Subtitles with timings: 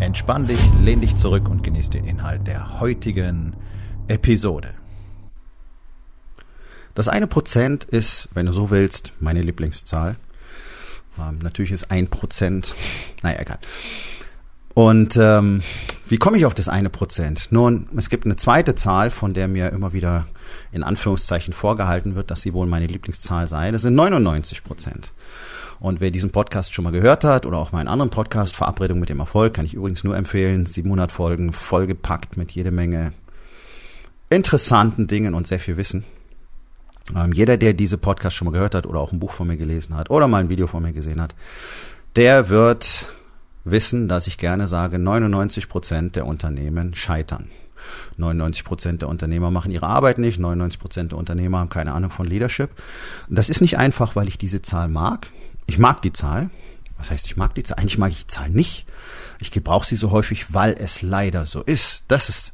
[0.00, 3.54] Entspann dich, lehn dich zurück und genieß den Inhalt der heutigen
[4.08, 4.74] Episode.
[6.94, 10.16] Das eine Prozent ist, wenn du so willst, meine Lieblingszahl.
[11.18, 12.74] Ähm, natürlich ist ein Prozent,
[13.22, 13.58] naja, egal.
[14.74, 15.62] Und ähm,
[16.08, 17.48] wie komme ich auf das eine Prozent?
[17.50, 20.26] Nun, es gibt eine zweite Zahl, von der mir immer wieder
[20.72, 23.70] in Anführungszeichen vorgehalten wird, dass sie wohl meine Lieblingszahl sei.
[23.70, 25.12] Das sind 99 Prozent.
[25.80, 29.08] Und wer diesen Podcast schon mal gehört hat oder auch meinen anderen Podcast Verabredung mit
[29.08, 30.66] dem Erfolg, kann ich übrigens nur empfehlen.
[30.66, 33.12] 700 Folgen, vollgepackt mit jede Menge
[34.30, 36.04] interessanten Dingen und sehr viel Wissen.
[37.14, 39.56] Ähm, jeder, der diese Podcast schon mal gehört hat oder auch ein Buch von mir
[39.56, 41.34] gelesen hat oder mal ein Video von mir gesehen hat,
[42.16, 43.14] der wird
[43.64, 47.50] wissen, dass ich gerne sage, 99 Prozent der Unternehmen scheitern.
[48.16, 52.10] 99 Prozent der Unternehmer machen ihre Arbeit nicht, 99 Prozent der Unternehmer haben keine Ahnung
[52.10, 52.70] von Leadership.
[53.28, 55.28] Das ist nicht einfach, weil ich diese Zahl mag.
[55.66, 56.50] Ich mag die Zahl.
[56.98, 57.78] Was heißt, ich mag die Zahl?
[57.78, 58.86] Eigentlich mag ich die Zahl nicht.
[59.40, 62.04] Ich gebrauche sie so häufig, weil es leider so ist.
[62.08, 62.52] Das ist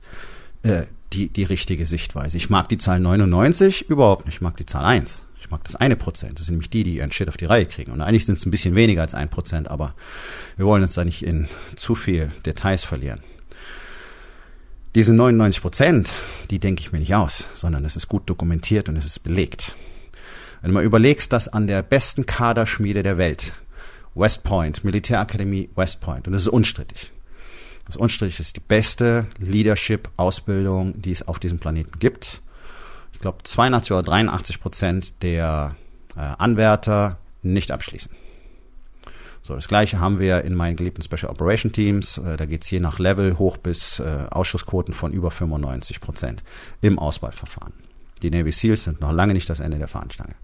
[0.63, 2.37] äh, die, die richtige Sichtweise.
[2.37, 4.37] Ich mag die Zahl 99 überhaupt nicht.
[4.37, 5.27] Ich mag die Zahl 1.
[5.41, 6.39] Ich mag das eine Prozent.
[6.39, 7.93] Das sind nämlich die, die ihren Shit auf die Reihe kriegen.
[7.93, 9.95] Und eigentlich sind es ein bisschen weniger als ein Prozent, aber
[10.57, 13.21] wir wollen uns da nicht in zu viel Details verlieren.
[14.95, 16.11] Diese 99 Prozent,
[16.51, 19.77] die denke ich mir nicht aus, sondern es ist gut dokumentiert und es ist belegt.
[20.61, 23.55] Wenn du mal überlegst, dass an der besten Kaderschmiede der Welt,
[24.15, 27.11] West Point, Militärakademie West Point, und das ist unstrittig.
[27.87, 32.43] Das ist unstrittig, das ist die beste Leadership-Ausbildung, die es auf diesem Planeten gibt.
[33.13, 35.77] Ich glaube, 82 oder 83 Prozent der
[36.17, 38.13] äh, Anwärter nicht abschließen.
[39.43, 42.19] So, das gleiche haben wir in meinen geliebten Special Operation Teams.
[42.19, 46.45] Äh, da geht's je nach Level hoch bis äh, Ausschussquoten von über 95 Prozent
[46.83, 47.73] im Auswahlverfahren.
[48.23, 50.35] Die Navy SEALs sind noch lange nicht das Ende der Fahnenstange.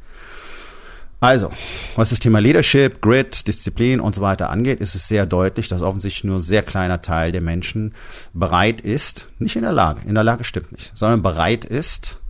[1.18, 1.50] Also,
[1.96, 5.80] was das Thema Leadership, Grid, Disziplin und so weiter angeht, ist es sehr deutlich, dass
[5.80, 7.94] offensichtlich nur ein sehr kleiner Teil der Menschen
[8.34, 12.20] bereit ist, nicht in der Lage, in der Lage stimmt nicht, sondern bereit ist,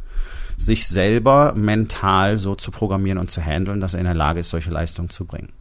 [0.56, 4.50] sich selber mental so zu programmieren und zu handeln, dass er in der Lage ist,
[4.50, 5.52] solche Leistungen zu bringen.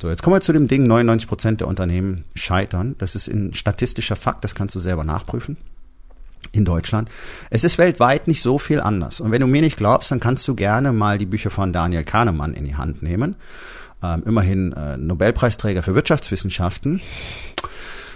[0.00, 2.94] So, jetzt kommen wir zu dem Ding, 99 Prozent der Unternehmen scheitern.
[2.98, 5.56] Das ist ein statistischer Fakt, das kannst du selber nachprüfen
[6.52, 7.10] in Deutschland.
[7.50, 9.20] Es ist weltweit nicht so viel anders.
[9.20, 12.04] Und wenn du mir nicht glaubst, dann kannst du gerne mal die Bücher von Daniel
[12.04, 13.36] Kahnemann in die Hand nehmen.
[14.02, 17.00] Ähm, immerhin äh, Nobelpreisträger für Wirtschaftswissenschaften.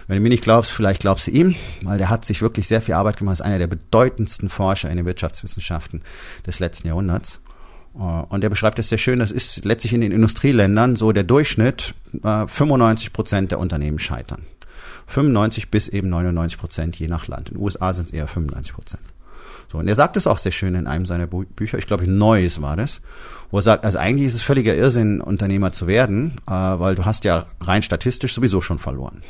[0.06, 2.82] Wenn du mir nicht glaubst, vielleicht glaubst du ihm, weil der hat sich wirklich sehr
[2.82, 6.03] viel Arbeit gemacht, ist einer der bedeutendsten Forscher in den Wirtschaftswissenschaften
[6.47, 7.41] des letzten Jahrhunderts.
[7.94, 11.25] Äh, und er beschreibt es sehr schön, das ist letztlich in den Industrieländern so der
[11.25, 14.43] Durchschnitt, 95 äh, Prozent der Unternehmen scheitern.
[15.07, 17.51] 95 bis eben 99 Prozent je nach Land.
[17.51, 19.03] In den USA sind es eher 95 Prozent.
[19.71, 22.61] So, und er sagt es auch sehr schön in einem seiner Bücher, ich glaube, Neues
[22.61, 23.01] war das,
[23.51, 27.07] wo er sagt, also eigentlich ist es völliger Irrsinn, Unternehmer zu werden, äh, weil du
[27.07, 29.23] hast ja rein statistisch sowieso schon verloren.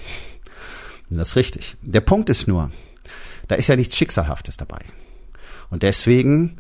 [1.11, 1.77] Und das ist richtig.
[1.83, 2.73] Der Punkt ist nur,
[3.47, 4.81] da ist ja nichts Schicksalhaftes dabei.
[5.71, 6.57] Und deswegen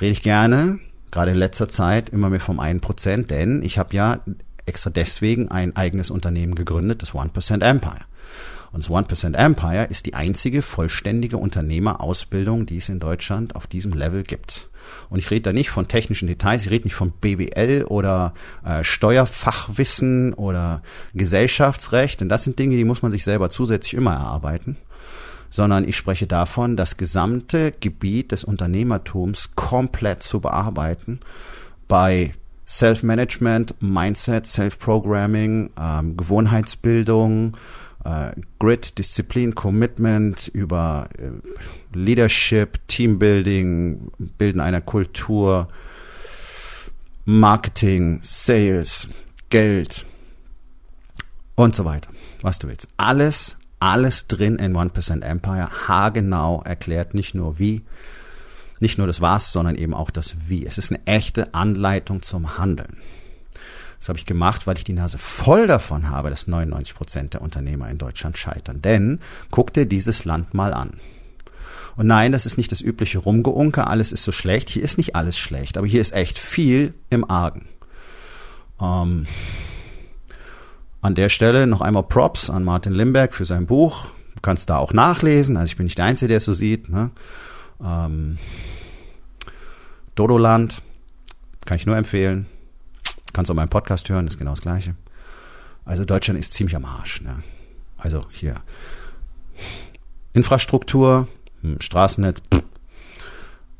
[0.00, 0.78] rede ich gerne,
[1.10, 4.20] gerade in letzter Zeit, immer mehr vom einen Prozent, denn ich habe ja
[4.66, 8.00] extra deswegen ein eigenes Unternehmen gegründet, das One Percent Empire.
[8.74, 13.68] Und das One Percent Empire ist die einzige vollständige Unternehmerausbildung, die es in Deutschland auf
[13.68, 14.68] diesem Level gibt.
[15.08, 18.82] Und ich rede da nicht von technischen Details, ich rede nicht von BWL oder äh,
[18.82, 20.82] Steuerfachwissen oder
[21.14, 24.76] Gesellschaftsrecht, denn das sind Dinge, die muss man sich selber zusätzlich immer erarbeiten,
[25.50, 31.20] sondern ich spreche davon, das gesamte Gebiet des Unternehmertums komplett zu bearbeiten
[31.86, 32.34] bei
[32.66, 37.56] Self-Management, Mindset, Self-Programming, ähm, Gewohnheitsbildung,
[38.04, 41.30] äh, Grit, Disziplin, Commitment, über äh,
[41.96, 45.68] Leadership, Teambuilding, Bilden einer Kultur,
[47.24, 49.08] Marketing, Sales,
[49.50, 50.04] Geld
[51.54, 52.10] und so weiter.
[52.42, 52.88] Was du willst.
[52.96, 57.82] Alles, alles drin in 1% Empire, haargenau erklärt, nicht nur wie,
[58.80, 60.66] nicht nur das Was, sondern eben auch das Wie.
[60.66, 62.98] Es ist eine echte Anleitung zum Handeln.
[63.98, 67.42] Das habe ich gemacht, weil ich die Nase voll davon habe, dass 99 Prozent der
[67.42, 68.82] Unternehmer in Deutschland scheitern.
[68.82, 70.94] Denn guck dir dieses Land mal an.
[71.96, 74.68] Und nein, das ist nicht das übliche Rumgeunke, alles ist so schlecht.
[74.68, 77.66] Hier ist nicht alles schlecht, aber hier ist echt viel im Argen.
[78.80, 79.26] Ähm,
[81.00, 84.06] An der Stelle noch einmal Props an Martin Limberg für sein Buch.
[84.34, 85.56] Du kannst da auch nachlesen.
[85.56, 86.88] Also ich bin nicht der Einzige, der es so sieht.
[86.88, 87.10] Ne?
[87.82, 88.38] Ähm,
[90.14, 90.82] Dodoland
[91.64, 92.46] kann ich nur empfehlen.
[93.32, 94.94] Kannst auch meinen Podcast hören, ist genau das Gleiche.
[95.84, 97.20] Also Deutschland ist ziemlich am Arsch.
[97.20, 97.42] Ne?
[97.96, 98.56] Also hier
[100.32, 101.28] Infrastruktur,
[101.62, 102.62] hm, Straßennetz, pff.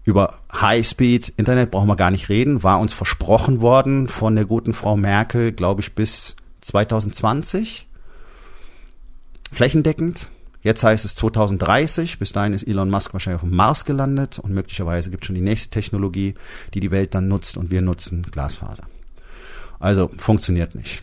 [0.04, 4.72] über Highspeed Internet brauchen wir gar nicht reden, war uns versprochen worden von der guten
[4.72, 7.86] Frau Merkel, glaube ich, bis 2020
[9.52, 10.30] flächendeckend.
[10.64, 12.18] Jetzt heißt es 2030.
[12.18, 15.36] Bis dahin ist Elon Musk wahrscheinlich auf dem Mars gelandet und möglicherweise gibt es schon
[15.36, 16.34] die nächste Technologie,
[16.72, 18.84] die die Welt dann nutzt und wir nutzen Glasfaser.
[19.78, 21.02] Also funktioniert nicht.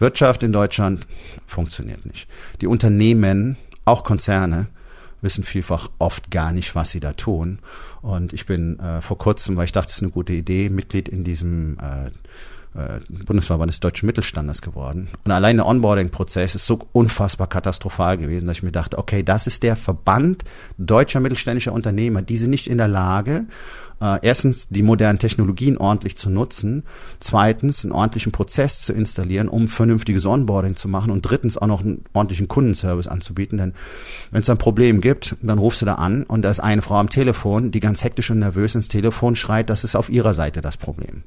[0.00, 1.06] Wirtschaft in Deutschland
[1.46, 2.28] funktioniert nicht.
[2.60, 4.66] Die Unternehmen, auch Konzerne,
[5.20, 7.60] wissen vielfach oft gar nicht, was sie da tun.
[8.02, 11.08] Und ich bin äh, vor kurzem, weil ich dachte, es ist eine gute Idee, Mitglied
[11.08, 12.10] in diesem äh,
[12.78, 15.08] äh, Bundesverband des deutschen Mittelstandes geworden.
[15.24, 19.46] Und allein der Onboarding-Prozess ist so unfassbar katastrophal gewesen, dass ich mir dachte, okay, das
[19.46, 20.44] ist der Verband
[20.78, 23.46] deutscher mittelständischer Unternehmer, die sind nicht in der Lage,
[24.00, 26.84] äh, erstens die modernen Technologien ordentlich zu nutzen,
[27.20, 31.80] zweitens einen ordentlichen Prozess zu installieren, um vernünftiges Onboarding zu machen und drittens auch noch
[31.80, 33.58] einen ordentlichen Kundenservice anzubieten.
[33.58, 33.74] Denn
[34.30, 36.96] wenn es ein Problem gibt, dann rufst du da an und da ist eine Frau
[36.96, 40.60] am Telefon, die ganz hektisch und nervös ins Telefon schreit, das ist auf ihrer Seite
[40.60, 41.24] das Problem.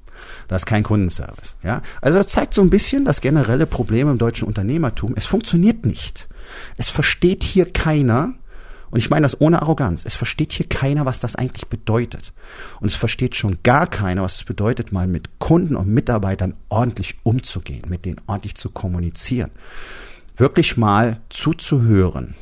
[0.48, 1.58] Da ist kein Kundenservice.
[1.64, 1.82] Ja?
[2.02, 5.14] Also das zeigt so ein bisschen das generelle Problem im deutschen Unternehmertum.
[5.16, 6.28] Es funktioniert nicht.
[6.78, 8.34] Es versteht hier keiner,
[8.92, 10.06] und ich meine das ohne Arroganz.
[10.06, 12.34] Es versteht hier keiner, was das eigentlich bedeutet.
[12.82, 17.18] Und es versteht schon gar keiner, was es bedeutet, mal mit Kunden und Mitarbeitern ordentlich
[17.24, 19.52] umzugehen, mit denen ordentlich zu kommunizieren.
[20.36, 22.36] Wirklich mal zuzuhören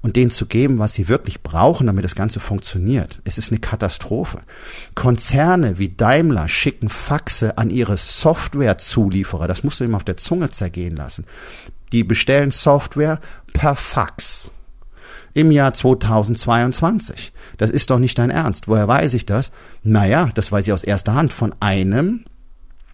[0.00, 3.20] und denen zu geben, was sie wirklich brauchen, damit das Ganze funktioniert.
[3.24, 4.40] Es ist eine Katastrophe.
[4.94, 9.46] Konzerne wie Daimler schicken Faxe an ihre Softwarezulieferer.
[9.46, 11.26] Das musst du ihm auf der Zunge zergehen lassen.
[11.92, 13.20] Die bestellen Software
[13.52, 14.50] per Fax
[15.34, 17.32] im Jahr 2022.
[17.56, 18.68] Das ist doch nicht dein Ernst.
[18.68, 19.52] Woher weiß ich das?
[19.82, 22.24] Naja, das weiß ich aus erster Hand von einem,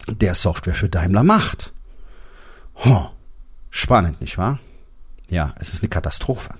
[0.06, 1.72] der Software für Daimler macht.
[2.84, 3.08] Huh.
[3.70, 4.60] Spannend, nicht wahr?
[5.28, 6.54] Ja, es ist eine Katastrophe.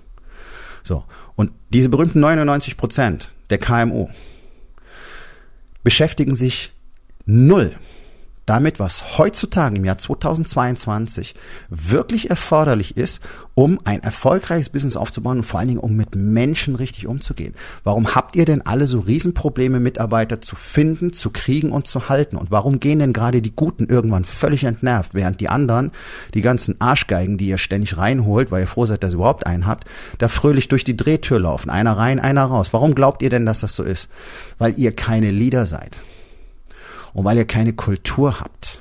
[0.83, 1.05] So.
[1.37, 4.09] Und diese berühmten 99 Prozent der KMU
[5.83, 6.73] beschäftigen sich
[7.25, 7.77] null
[8.49, 11.35] damit, was heutzutage im Jahr 2022
[11.69, 13.21] wirklich erforderlich ist,
[13.55, 17.55] um ein erfolgreiches Business aufzubauen und vor allen Dingen, um mit Menschen richtig umzugehen.
[17.85, 22.37] Warum habt ihr denn alle so Riesenprobleme, Mitarbeiter zu finden, zu kriegen und zu halten?
[22.37, 25.91] Und warum gehen denn gerade die Guten irgendwann völlig entnervt, während die anderen,
[26.35, 29.67] die ganzen Arschgeigen, die ihr ständig reinholt, weil ihr froh seid, dass ihr überhaupt einen
[29.67, 32.69] habt, da fröhlich durch die Drehtür laufen, einer rein, einer raus?
[32.73, 34.09] Warum glaubt ihr denn, dass das so ist?
[34.59, 36.01] Weil ihr keine Leader seid
[37.19, 38.81] und weil ihr keine Kultur habt.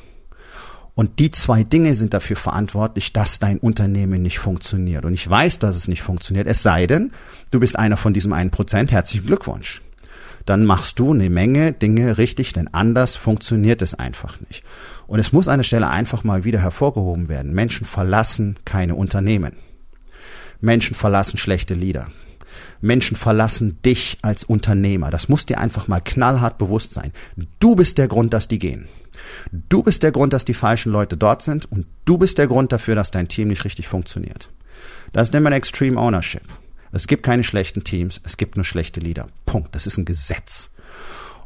[0.93, 5.05] Und die zwei Dinge sind dafür verantwortlich, dass dein Unternehmen nicht funktioniert.
[5.05, 6.45] Und ich weiß, dass es nicht funktioniert.
[6.45, 7.13] Es sei denn,
[7.49, 8.91] du bist einer von diesem einen Prozent.
[8.91, 9.81] Herzlichen Glückwunsch.
[10.45, 14.63] Dann machst du eine Menge Dinge richtig, denn anders funktioniert es einfach nicht.
[15.07, 17.55] Und es muss an der Stelle einfach mal wieder hervorgehoben werden.
[17.55, 19.53] Menschen verlassen keine Unternehmen.
[20.61, 22.09] Menschen verlassen schlechte Lieder.
[22.81, 25.09] Menschen verlassen dich als Unternehmer.
[25.09, 27.11] Das muss dir einfach mal knallhart bewusst sein.
[27.59, 28.87] Du bist der Grund, dass die gehen.
[29.51, 32.71] Du bist der Grund, dass die falschen Leute dort sind und du bist der Grund
[32.71, 34.49] dafür, dass dein Team nicht richtig funktioniert.
[35.13, 36.43] Das nennt man Extreme Ownership.
[36.91, 39.27] Es gibt keine schlechten Teams, es gibt nur schlechte Leader.
[39.45, 39.75] Punkt.
[39.75, 40.71] Das ist ein Gesetz.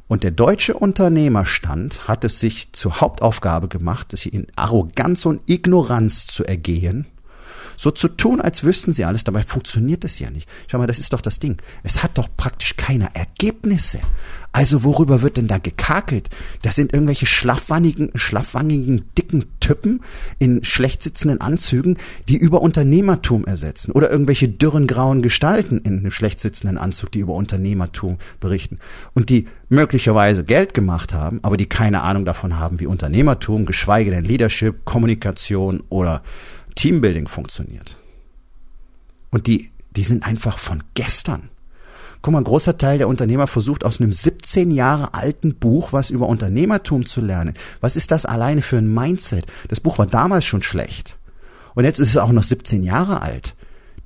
[0.07, 6.27] Und der deutsche Unternehmerstand hat es sich zur Hauptaufgabe gemacht, sich in Arroganz und Ignoranz
[6.27, 7.05] zu ergehen
[7.81, 10.47] so zu tun, als wüssten sie alles, dabei funktioniert es ja nicht.
[10.67, 11.57] Schau mal, das ist doch das Ding.
[11.81, 13.97] Es hat doch praktisch keine Ergebnisse.
[14.51, 16.29] Also worüber wird denn da gekakelt?
[16.61, 20.01] Das sind irgendwelche schlaffwangigen, schlaffwangigen, dicken Typen
[20.37, 21.97] in schlecht sitzenden Anzügen,
[22.29, 23.91] die über Unternehmertum ersetzen.
[23.93, 28.77] Oder irgendwelche dürren grauen Gestalten in einem schlecht sitzenden Anzug, die über Unternehmertum berichten.
[29.15, 34.11] Und die möglicherweise Geld gemacht haben, aber die keine Ahnung davon haben, wie Unternehmertum, geschweige
[34.11, 36.21] denn Leadership, Kommunikation oder
[36.75, 37.97] Teambuilding funktioniert.
[39.29, 41.49] Und die, die sind einfach von gestern.
[42.21, 46.11] Guck mal, ein großer Teil der Unternehmer versucht aus einem 17 Jahre alten Buch was
[46.11, 47.55] über Unternehmertum zu lernen.
[47.79, 49.47] Was ist das alleine für ein Mindset?
[49.69, 51.17] Das Buch war damals schon schlecht.
[51.73, 53.55] Und jetzt ist es auch noch 17 Jahre alt.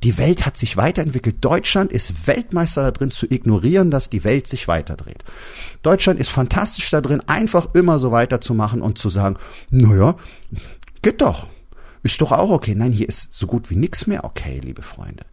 [0.03, 1.37] Die Welt hat sich weiterentwickelt.
[1.41, 5.23] Deutschland ist Weltmeister da drin zu ignorieren, dass die Welt sich weiterdreht.
[5.81, 9.37] Deutschland ist fantastisch da drin, einfach immer so weiterzumachen und zu sagen,
[9.71, 10.15] naja,
[11.01, 11.47] geht doch.
[12.05, 12.75] Ist doch auch okay.
[12.75, 15.25] Nein, hier ist so gut wie nichts mehr okay, liebe Freunde.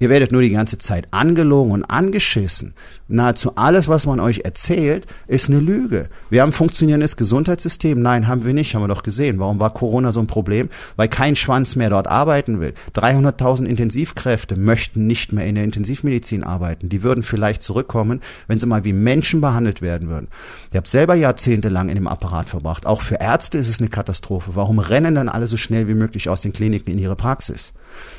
[0.00, 2.74] Ihr werdet nur die ganze Zeit angelogen und angeschissen.
[3.08, 6.08] Nahezu alles, was man euch erzählt, ist eine Lüge.
[6.30, 8.00] Wir haben ein funktionierendes Gesundheitssystem.
[8.00, 9.40] Nein, haben wir nicht, haben wir doch gesehen.
[9.40, 10.68] Warum war Corona so ein Problem?
[10.96, 12.74] Weil kein Schwanz mehr dort arbeiten will.
[12.94, 16.88] 300.000 Intensivkräfte möchten nicht mehr in der Intensivmedizin arbeiten.
[16.88, 20.28] Die würden vielleicht zurückkommen, wenn sie mal wie Menschen behandelt werden würden.
[20.70, 22.86] Ich habe selber jahrzehntelang in dem Apparat verbracht.
[22.86, 24.52] Auch für Ärzte ist es eine Katastrophe.
[24.54, 27.72] Warum rennen dann alle so schnell wie möglich aus den Kliniken in ihre Praxis?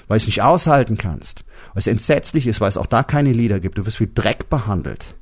[0.08, 3.78] Weil es nicht aushalten kannst was entsetzlich ist, weil es auch da keine Lieder gibt.
[3.78, 5.16] Du wirst wie Dreck behandelt.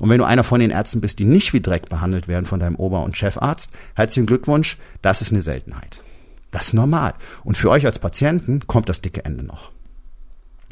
[0.00, 2.58] Und wenn du einer von den Ärzten bist, die nicht wie Dreck behandelt werden von
[2.58, 6.02] deinem Ober- und Chefarzt, herzlichen Glückwunsch, das ist eine Seltenheit.
[6.50, 7.14] Das ist normal.
[7.44, 9.70] Und für euch als Patienten kommt das dicke Ende noch.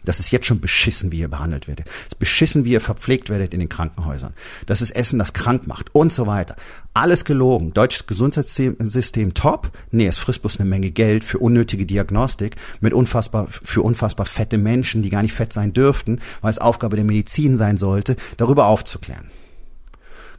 [0.05, 1.87] Das ist jetzt schon beschissen, wie ihr behandelt werdet.
[1.87, 4.35] Es ist beschissen, wie ihr verpflegt werdet in den Krankenhäusern.
[4.67, 6.57] Das ist Essen, das krank macht und so weiter.
[6.95, 7.73] Alles gelogen.
[7.73, 9.71] Deutsches Gesundheitssystem top.
[9.91, 14.59] Nee, es frisst bloß eine Menge Geld für unnötige Diagnostik mit unfassbar, für unfassbar fette
[14.59, 18.67] Menschen, die gar nicht fett sein dürften, weil es Aufgabe der Medizin sein sollte, darüber
[18.67, 19.31] aufzuklären.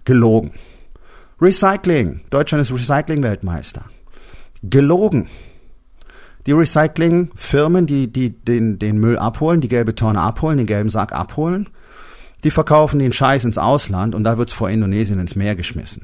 [0.05, 0.51] Gelogen.
[1.41, 2.22] Recycling.
[2.29, 3.86] Deutschland ist Recycling-Weltmeister.
[4.63, 5.27] Gelogen
[6.45, 11.13] die Recyclingfirmen, die, die den, den Müll abholen, die gelbe Tonne abholen, den gelben Sack
[11.13, 11.69] abholen,
[12.43, 16.03] die verkaufen den Scheiß ins Ausland und da wird's vor Indonesien ins Meer geschmissen.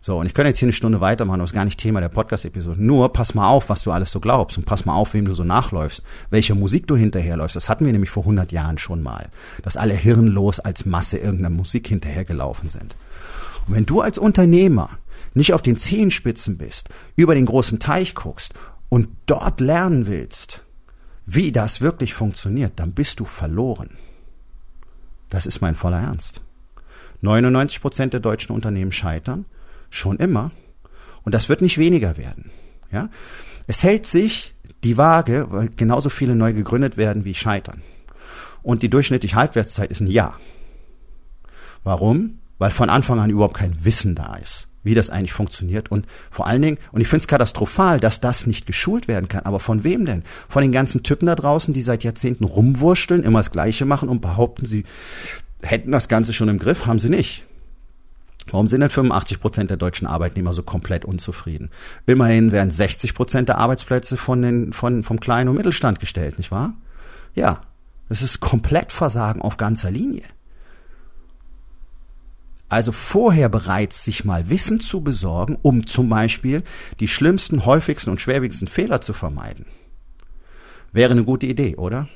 [0.00, 2.10] So, und ich könnte jetzt hier eine Stunde weitermachen, das ist gar nicht Thema der
[2.10, 2.80] Podcast-Episode.
[2.80, 5.34] Nur pass mal auf, was du alles so glaubst und pass mal auf, wem du
[5.34, 7.56] so nachläufst, welche Musik du hinterherläufst.
[7.56, 9.26] Das hatten wir nämlich vor 100 Jahren schon mal,
[9.62, 12.94] dass alle hirnlos als Masse irgendeiner Musik hinterhergelaufen sind.
[13.66, 14.90] Und wenn du als Unternehmer
[15.34, 18.54] nicht auf den Zehenspitzen bist, über den großen Teich guckst
[18.88, 20.62] und dort lernen willst,
[21.24, 23.90] wie das wirklich funktioniert, dann bist du verloren.
[25.28, 26.40] Das ist mein voller Ernst.
[27.22, 29.44] 99 Prozent der deutschen Unternehmen scheitern,
[29.90, 30.52] schon immer,
[31.24, 32.50] und das wird nicht weniger werden.
[32.92, 33.08] Ja?
[33.66, 37.82] Es hält sich die Waage, weil genauso viele neu gegründet werden wie scheitern.
[38.62, 40.38] Und die durchschnittliche Halbwertszeit ist ein Jahr.
[41.82, 42.38] Warum?
[42.58, 46.46] Weil von Anfang an überhaupt kein Wissen da ist wie das eigentlich funktioniert und vor
[46.46, 49.84] allen Dingen, und ich finde es katastrophal, dass das nicht geschult werden kann, aber von
[49.84, 50.22] wem denn?
[50.48, 54.22] Von den ganzen Typen da draußen, die seit Jahrzehnten rumwurschteln, immer das Gleiche machen und
[54.22, 54.84] behaupten, sie
[55.62, 57.44] hätten das Ganze schon im Griff, haben sie nicht.
[58.50, 61.70] Warum sind denn 85 Prozent der deutschen Arbeitnehmer so komplett unzufrieden?
[62.06, 66.52] Immerhin werden 60 Prozent der Arbeitsplätze von den, von, vom kleinen und Mittelstand gestellt, nicht
[66.52, 66.74] wahr?
[67.34, 67.62] Ja.
[68.08, 70.22] Das ist komplett Versagen auf ganzer Linie.
[72.68, 76.62] Also vorher bereits sich mal Wissen zu besorgen, um zum Beispiel
[76.98, 79.66] die schlimmsten, häufigsten und schwerwiegendsten Fehler zu vermeiden.
[80.92, 82.08] Wäre eine gute Idee, oder?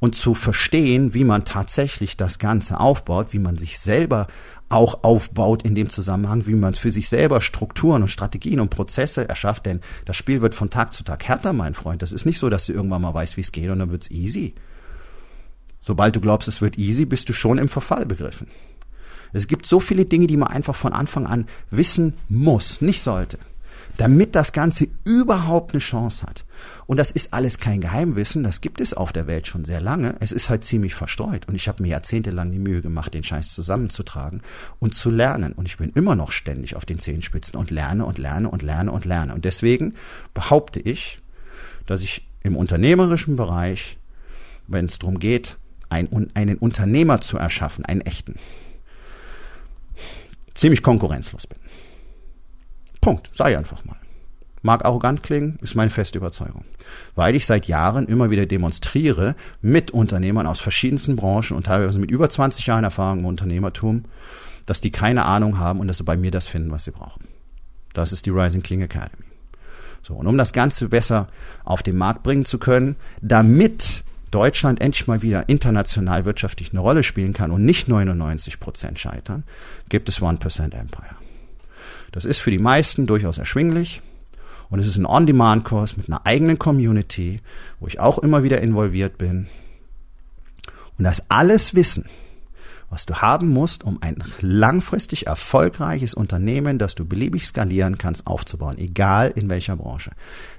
[0.00, 4.26] Und zu verstehen, wie man tatsächlich das Ganze aufbaut, wie man sich selber
[4.68, 9.28] auch aufbaut in dem Zusammenhang, wie man für sich selber Strukturen und Strategien und Prozesse
[9.28, 12.02] erschafft, denn das Spiel wird von Tag zu Tag härter, mein Freund.
[12.02, 14.10] Das ist nicht so, dass du irgendwann mal weißt, wie es geht und dann wird's
[14.10, 14.54] easy.
[15.80, 18.48] Sobald du glaubst, es wird easy, bist du schon im Verfall begriffen.
[19.34, 23.38] Es gibt so viele Dinge, die man einfach von Anfang an wissen muss, nicht sollte,
[23.96, 26.44] damit das Ganze überhaupt eine Chance hat.
[26.86, 30.16] Und das ist alles kein Geheimwissen, das gibt es auf der Welt schon sehr lange.
[30.20, 31.48] Es ist halt ziemlich verstreut.
[31.48, 34.40] Und ich habe mir jahrzehntelang die Mühe gemacht, den Scheiß zusammenzutragen
[34.78, 35.52] und zu lernen.
[35.52, 38.92] Und ich bin immer noch ständig auf den Zehenspitzen und lerne und lerne und lerne
[38.92, 39.34] und lerne.
[39.34, 39.94] Und deswegen
[40.32, 41.20] behaupte ich,
[41.86, 43.98] dass ich im unternehmerischen Bereich,
[44.68, 45.56] wenn es darum geht,
[45.88, 48.36] einen, einen Unternehmer zu erschaffen, einen echten,
[50.54, 51.58] ziemlich konkurrenzlos bin.
[53.00, 53.30] Punkt.
[53.34, 53.96] Sei einfach mal.
[54.62, 56.64] Mag arrogant klingen, ist meine feste Überzeugung.
[57.14, 62.10] Weil ich seit Jahren immer wieder demonstriere mit Unternehmern aus verschiedensten Branchen und teilweise mit
[62.10, 64.04] über 20 Jahren Erfahrung im Unternehmertum,
[64.64, 67.24] dass die keine Ahnung haben und dass sie bei mir das finden, was sie brauchen.
[67.92, 69.24] Das ist die Rising King Academy.
[70.00, 71.28] So, und um das Ganze besser
[71.64, 77.02] auf den Markt bringen zu können, damit Deutschland endlich mal wieder international wirtschaftlich eine Rolle
[77.04, 79.44] spielen kann und nicht 99 Prozent scheitern,
[79.88, 81.16] gibt es 1% Empire.
[82.10, 84.02] Das ist für die meisten durchaus erschwinglich
[84.70, 87.40] und es ist ein On-Demand-Kurs mit einer eigenen Community,
[87.78, 89.46] wo ich auch immer wieder involviert bin.
[90.98, 92.06] Und das alles Wissen,
[92.90, 98.78] was du haben musst, um ein langfristig erfolgreiches Unternehmen, das du beliebig skalieren kannst, aufzubauen,
[98.78, 100.12] egal in welcher Branche.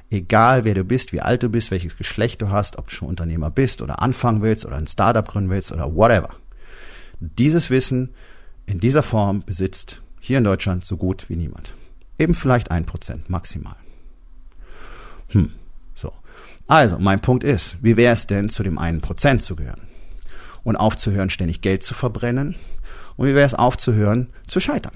[0.10, 3.10] Egal wer du bist, wie alt du bist, welches Geschlecht du hast, ob du schon
[3.10, 6.30] Unternehmer bist oder anfangen willst oder ein Startup gründen willst oder whatever.
[7.20, 8.14] Dieses Wissen
[8.66, 11.74] in dieser Form besitzt hier in Deutschland so gut wie niemand.
[12.18, 13.76] Eben vielleicht ein Prozent maximal.
[15.30, 15.52] Hm,
[15.94, 16.14] so.
[16.68, 19.82] Also, mein Punkt ist, wie wäre es denn, zu dem einen Prozent zu gehören?
[20.64, 22.56] Und aufzuhören, ständig Geld zu verbrennen?
[23.18, 24.94] Und wie wäre es aufzuhören, zu scheitern?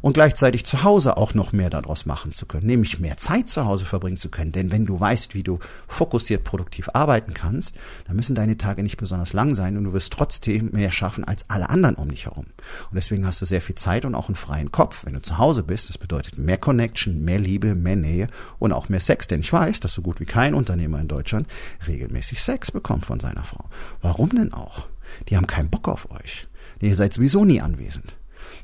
[0.00, 3.64] Und gleichzeitig zu Hause auch noch mehr daraus machen zu können, nämlich mehr Zeit zu
[3.64, 4.52] Hause verbringen zu können.
[4.52, 7.76] Denn wenn du weißt, wie du fokussiert produktiv arbeiten kannst,
[8.06, 11.48] dann müssen deine Tage nicht besonders lang sein und du wirst trotzdem mehr schaffen als
[11.48, 12.46] alle anderen um dich herum.
[12.90, 15.38] Und deswegen hast du sehr viel Zeit und auch einen freien Kopf, wenn du zu
[15.38, 15.88] Hause bist.
[15.88, 18.28] Das bedeutet mehr Connection, mehr Liebe, mehr Nähe
[18.58, 19.26] und auch mehr Sex.
[19.26, 21.46] Denn ich weiß, dass so gut wie kein Unternehmer in Deutschland
[21.86, 23.64] regelmäßig Sex bekommt von seiner Frau.
[24.02, 24.86] Warum denn auch?
[25.28, 26.46] Die haben keinen Bock auf euch.
[26.80, 28.17] Ihr seid sowieso nie anwesend.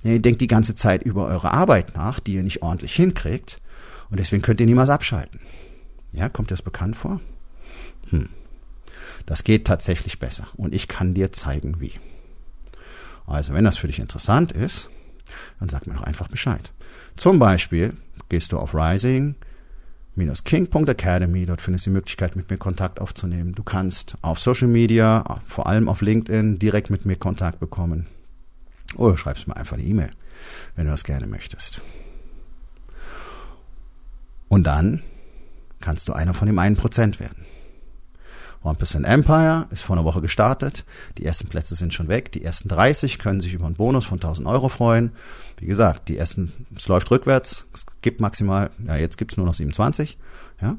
[0.05, 3.61] Ihr denkt die ganze Zeit über eure Arbeit nach, die ihr nicht ordentlich hinkriegt.
[4.11, 5.41] Und deswegen könnt ihr niemals abschalten.
[6.13, 7.21] Ja, kommt das bekannt vor?
[8.11, 8.29] Hm.
[9.27, 10.47] Das geht tatsächlich besser.
[10.57, 11.93] Und ich kann dir zeigen, wie.
[13.27, 14.91] Also, wenn das für dich interessant ist,
[15.59, 16.73] dann sag mir doch einfach Bescheid.
[17.17, 17.95] Zum Beispiel
[18.29, 19.35] gehst du auf Rising,
[20.45, 21.47] king.academy.
[21.47, 23.55] Dort findest du die Möglichkeit, mit mir Kontakt aufzunehmen.
[23.55, 28.07] Du kannst auf Social Media, vor allem auf LinkedIn, direkt mit mir Kontakt bekommen.
[28.97, 30.11] Oder schreibst mir einfach eine E-Mail,
[30.77, 31.81] wenn du das gerne möchtest.
[34.49, 35.03] Und dann
[35.81, 37.45] kannst du einer von dem einen Prozent werden.
[38.65, 40.85] 1% Empire ist vor einer Woche gestartet.
[41.19, 42.33] Die ersten Plätze sind schon weg.
[42.33, 45.13] Die ersten 30 können sich über einen Bonus von 1000 Euro freuen.
[45.59, 47.67] Wie gesagt, die ersten, es läuft rückwärts.
[47.75, 50.17] Es gibt maximal, ja, jetzt gibt's nur noch 27.
[50.63, 50.77] Ja.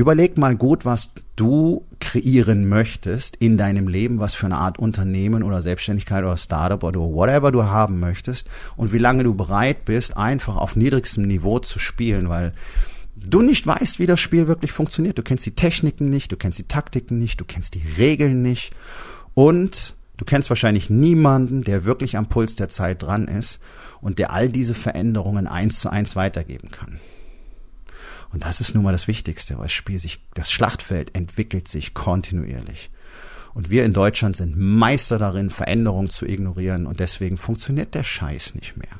[0.00, 5.42] Überleg mal gut, was du kreieren möchtest in deinem Leben, was für eine Art Unternehmen
[5.42, 10.16] oder Selbstständigkeit oder Startup oder whatever du haben möchtest und wie lange du bereit bist,
[10.16, 12.52] einfach auf niedrigstem Niveau zu spielen, weil
[13.16, 15.18] du nicht weißt, wie das Spiel wirklich funktioniert.
[15.18, 18.72] Du kennst die Techniken nicht, du kennst die Taktiken nicht, du kennst die Regeln nicht
[19.34, 23.58] und du kennst wahrscheinlich niemanden, der wirklich am Puls der Zeit dran ist
[24.00, 27.00] und der all diese Veränderungen eins zu eins weitergeben kann.
[28.32, 31.94] Und das ist nun mal das Wichtigste, weil das Spiel sich, das Schlachtfeld entwickelt sich
[31.94, 32.90] kontinuierlich.
[33.54, 38.54] Und wir in Deutschland sind Meister darin, Veränderungen zu ignorieren und deswegen funktioniert der Scheiß
[38.54, 38.98] nicht mehr.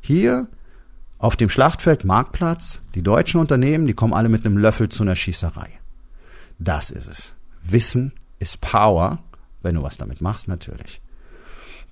[0.00, 0.48] Hier
[1.18, 5.16] auf dem Schlachtfeld Marktplatz, die deutschen Unternehmen, die kommen alle mit einem Löffel zu einer
[5.16, 5.68] Schießerei.
[6.58, 7.34] Das ist es.
[7.62, 9.20] Wissen ist Power,
[9.62, 11.00] wenn du was damit machst, natürlich.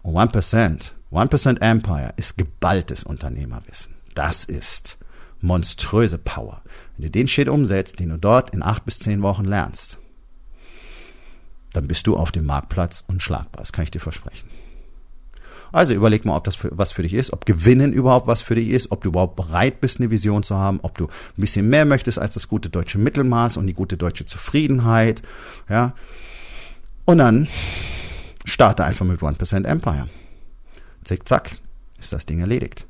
[0.02, 3.94] Und 1%, 1% Empire ist geballtes Unternehmerwissen.
[4.14, 4.98] Das ist
[5.40, 6.62] monströse Power.
[6.96, 9.98] Wenn du den Shit umsetzt, den du dort in acht bis zehn Wochen lernst,
[11.72, 13.60] dann bist du auf dem Marktplatz unschlagbar.
[13.60, 14.48] Das kann ich dir versprechen.
[15.72, 18.56] Also überleg mal, ob das für, was für dich ist, ob Gewinnen überhaupt was für
[18.56, 21.68] dich ist, ob du überhaupt bereit bist, eine Vision zu haben, ob du ein bisschen
[21.68, 25.22] mehr möchtest als das gute deutsche Mittelmaß und die gute deutsche Zufriedenheit,
[25.68, 25.94] ja.
[27.04, 27.48] Und dann
[28.44, 30.08] starte einfach mit 1% Empire.
[31.04, 31.56] Zick, zack,
[31.98, 32.86] ist das Ding erledigt.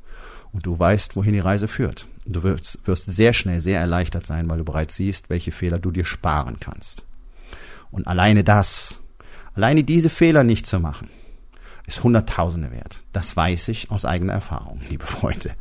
[0.51, 2.07] Und du weißt, wohin die Reise führt.
[2.25, 5.91] Du wirst, wirst sehr schnell sehr erleichtert sein, weil du bereits siehst, welche Fehler du
[5.91, 7.03] dir sparen kannst.
[7.89, 9.01] Und alleine das,
[9.55, 11.09] alleine diese Fehler nicht zu machen,
[11.87, 13.03] ist Hunderttausende wert.
[13.11, 15.51] Das weiß ich aus eigener Erfahrung, liebe Freunde.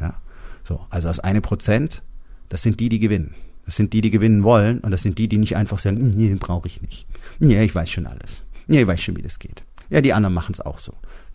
[0.00, 0.14] Ja,
[0.62, 2.02] so, also das eine Prozent,
[2.48, 3.34] das sind die, die gewinnen.
[3.64, 6.10] Das sind die, die gewinnen wollen und das sind die, die nicht einfach sagen, hm,
[6.10, 7.06] nee, brauche ich nicht.
[7.38, 8.42] Nee, ich weiß schon alles.
[8.66, 9.64] Nee, ich weiß schon, wie das geht.
[9.88, 10.94] Ja, die anderen machen es auch so.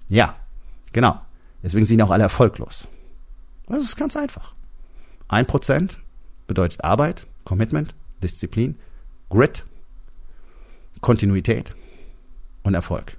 [0.10, 0.36] Ja,
[0.94, 1.20] genau.
[1.64, 2.88] Deswegen sind auch alle erfolglos.
[3.68, 4.54] Das ist ganz einfach.
[5.30, 6.00] Ein Prozent
[6.48, 8.80] bedeutet Arbeit, Commitment, Disziplin,
[9.30, 9.64] Grit,
[11.02, 11.76] Kontinuität
[12.64, 13.16] und Erfolg.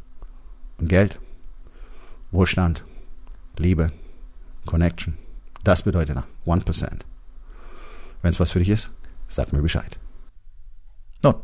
[0.78, 1.20] Und Geld,
[2.32, 2.82] Wohlstand,
[3.56, 3.92] Liebe,
[4.66, 5.16] Connection.
[5.62, 7.00] Das bedeutet 1%.
[8.22, 8.90] Wenn es was für dich ist,
[9.28, 9.98] sag mir Bescheid.
[11.22, 11.36] Nun,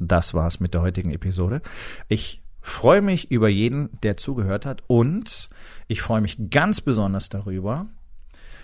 [0.00, 1.62] das war's mit der heutigen Episode.
[2.08, 5.48] Ich freue mich über jeden, der zugehört hat und
[5.86, 7.86] ich freue mich ganz besonders darüber,